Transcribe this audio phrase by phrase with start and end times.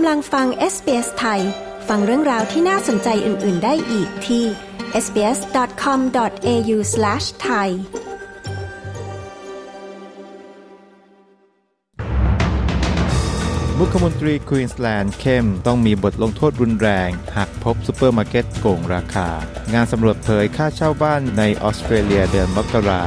[0.00, 1.40] กำลังฟัง SBS ไทย
[1.88, 4.44] ฟังเรื่องราวที่น่าสนใจอื่น ๆ ได้อีกที่
[5.04, 7.68] sbs.com.au/thai
[13.78, 19.28] มุขมนตรีควีนสแลนด์เข้มต้องมีบทลงโทษรุนแรง หากพบซูเปอร์มาร์เก็ตโกงราคา
[19.74, 23.02] งานสำรวจเผยค่าเช่าบ้านในออสเตรเลียเดือนมกรา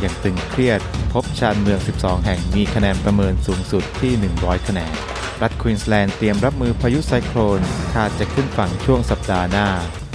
[0.00, 0.80] อย่างตึงเครียด
[1.12, 4.94] พบชานเมือง 12 แห่งมีคะแนนประเมินสูงสุดที่ 100 คะแนน
[5.42, 7.60] รัฐควีนสแลนด์เตรียมรับมือพายุไซโคลน
[7.92, 9.68] คาดจะขึ้นฝั่งช่วงสัปดาห์หน้า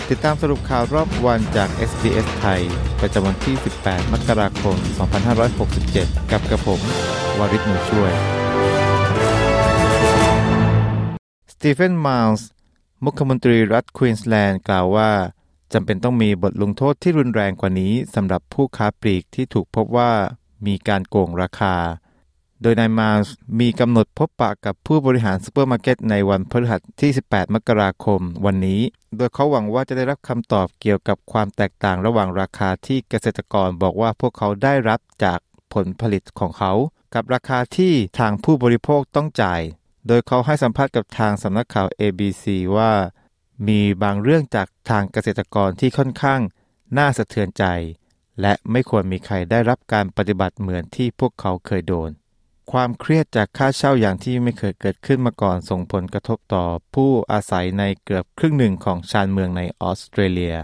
[0.09, 2.61] ติดตามสรุปข่าวรอบวันจาก SBS ไทย
[3.01, 4.77] ประจำวันที่ 18 มกราคม
[5.53, 6.81] 2567 กับกระผม
[7.38, 8.11] วาริศหนูช่วย
[11.53, 12.48] สตีเฟนไมล์ส
[13.03, 15.12] มุขมนตรีรัฐควีนสแลนด์กล่าวว่า
[15.73, 20.12] จำเป็นต้องมีบทลงโทษที่รุนแรงกว่านี้สำหรับผู้ค้าปลีกที่ถูกพบว่า
[20.67, 21.76] มีการโกงราคา
[22.62, 28.82] โดยนายไมล์สมีกำหนดพบปะกับผู้บริหารซูเปอร์มาร์เก็ตในวันพฤหัสที่ 18 มกราคมวันนี้
[29.18, 35.40] โดยเขาหวังว่าจะได้รับคำตอบเกี่ยวกับความแตกต่างระหว่างราคาที่เกษตรกรบอกว่าพวกเขาได้รับจาก
[35.74, 36.74] ผลผลิตของเขา
[37.13, 39.62] กับราคาที่ทางผู้บริโภคต้องจ่าย
[40.07, 42.46] โดยเขาให้สัมภาษณ์กับทางสำนักข่าว ABC
[42.77, 42.91] ว่า
[43.68, 46.41] มีบางเรื่องจากทางเกษตรกรที่ค่อนข้าง
[46.98, 47.66] น่าสะเทือนใจ
[48.41, 52.10] และไม่ควรมีใครได้รับการปฏิบัติเหมือนที่พวกเขาเคยโดน
[52.71, 60.55] ความเครียดจากค่าเช่าอย่างที่ไม่เคยเกิดขึ้นมาก่อนส่งผลกระทบต่อผู้อาศัยในเกือบครึ่งหนึ่งของชานเมืองในออสเตรเลีย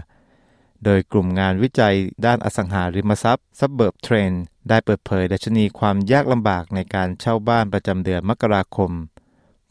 [0.84, 1.94] โดยกลุ่มงานวิจัย
[2.26, 4.36] ด้านอสังหาริมทรัพย์ Suburb Trend
[4.68, 8.90] ได้เปิดเผยดัชนีความยากลำบากในการเช่าบ้านประจำเดือนมกราคม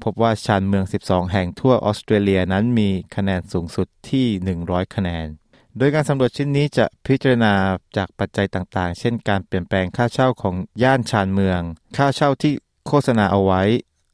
[0.03, 4.27] พบว่าชานเมือง 12 แห่งทั่วออสเตรเลียนั้นมีคะแนนสูงสุดที่
[4.61, 5.27] 100 คะแนน
[5.77, 7.53] โดยการสำรวจชิ้นนี้จะพิจารณา
[7.97, 11.61] จากปัจจัยต่างๆ เช่นการเปลี่ยนแปลงค่าเช่าของย่านชานเมือง
[11.97, 12.53] ค่าเช่าที่
[12.87, 13.61] โฆษณาเอาไว้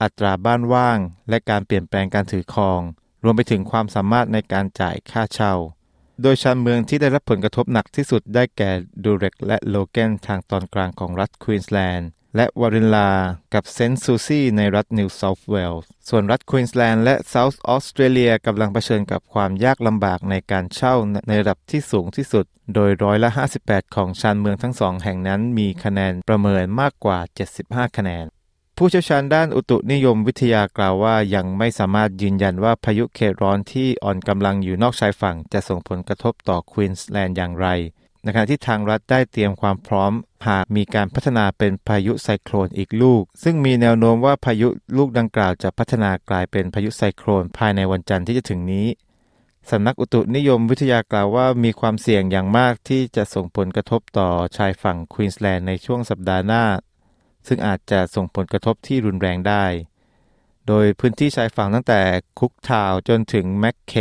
[0.02, 2.82] อัตราบ้านว่าง และการเปลี่ยนแปลงการถือครอง
[3.24, 5.54] รวมไปถึงความสามารถในการจ่ายค่าเช่า
[6.22, 8.72] โดยชานเมืองที่ได้รับผลกระทบหนักที่สุดได้แก่
[9.04, 13.10] ดูเร็กและโลเกนทางตอนกลางของรัฐควีนสแลนด์ และวารินลา
[13.54, 20.96] กับเซนต์ซูซี่ในรัฐนิวเซาท์เวลส์ ส่วนรัฐควีนสแลนด์และเซาท์ออสเตรเลียกำลังเผชิญกับความยากลำบากในการเช่า
[21.28, 23.30] ในระดับที่สูงที่สุด โดยร้อยละ
[23.64, 27.20] 58 ของชานเมืองทั้งสองแห่งนั้นมีคะแนนประเมินมากกว่า
[27.58, 28.26] 75 คะแนน
[28.78, 37.68] ผู้เชี่ยวชาญด้านอุตุนิยมวิทยากล่าวว่ายังไม่สามารถยืนยันว่าพายุเขตร้อนที่อ่อนกำลังอยู่นอกชายฝั่งจะส่งผลกระทบต่อควีนสแลนด์อย่างไร
[38.22, 40.12] ในขณะที่ทางรัฐได้เตรียมความพร้อม
[40.48, 44.68] หากมีการพัฒนาเป็นพายุไซโคลนอีกลูก ซึ่งมีแนวโน้มว่าพายุ
[44.98, 48.88] ลูกดังกล่าวจะพัฒนากลายเป็นพายุไซโคลนภายในวันจันทร์ที่จะถึงนี้
[49.72, 56.64] สำนักอุตุนิยมวิทยากล่าวว่ามีความเสี่ยงอย่างมากที่จะส่งผลกระทบต่อชายฝั่งควีนสแลนด์ในช่วงสัปดาห์หน้า
[57.48, 59.66] ซึ่งอาจจะส่งผลกระทบที่รุนแรงได้
[60.68, 62.02] โดยพื้นที่ชายฝั่งตั้งแต่
[62.40, 63.94] คุกทาวน์จนถึงแมคเค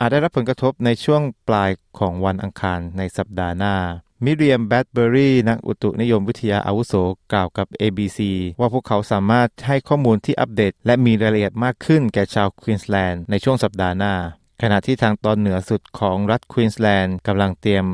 [0.00, 3.74] อาจได้รับผลกระทบในช่วงปลายของวันอังคารในสัปดาห์หน้า
[4.24, 6.94] มิเรียมแบรดเบอรี่นักอุตุนิยมวิทยาอาวุโส
[7.32, 8.18] กล่าวกับ ABC
[8.60, 14.14] ว่าพวกเขาสามารถให้ข้อมูลที่อัปเดต และมีรายละเอียดมากขึ้นแก่ชาวควีนสแลนด์ในช่วงสัปดาห์หน้า
[14.62, 17.84] ขณะที่ทางตอนเหนือสุดของรัฐควีนสแลนด์กำลังเตรียม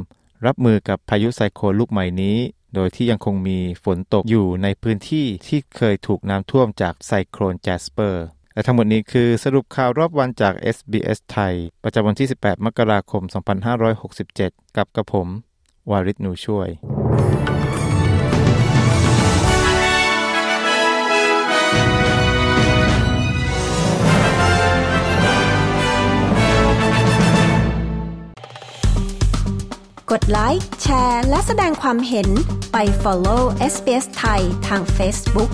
[0.46, 2.36] รับมือกับพายุไซโคลลูกใหม่นี้
[2.74, 11.54] โดยที่ยังคงมีฝนตกอยู่ในพื้นที่ที่เคยถูกน้ำท่วมจากไซโคลนแจสเปอร์และทั้งหมดนี้คือสรุปข่าวรอบวันจาก SBS ไทย
[11.84, 13.22] ประจำวันที่ 18 มกราคม
[13.78, 15.28] 2567 กับกระผม
[15.90, 16.68] วาริศนูช่วย
[30.10, 32.28] กดไลค์แชร์ และแสดงความเห็น
[32.72, 35.50] ไป follow SBS ไทยทาง Facebook